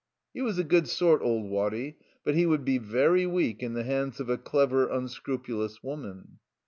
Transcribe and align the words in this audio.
He 0.33 0.41
was 0.41 0.57
a 0.57 0.63
good 0.63 0.87
sort, 0.87 1.21
old 1.21 1.51
Waddy, 1.51 1.97
but 2.23 2.33
he 2.33 2.47
would 2.47 2.65
be 2.65 2.79
very 2.79 3.27
weak 3.27 3.61
in 3.61 3.73
the 3.75 3.83
hands 3.83 4.19
of 4.19 4.31
a 4.31 4.37
clever, 4.39 4.89
unscrupulous 4.89 5.83
woman. 5.83 6.39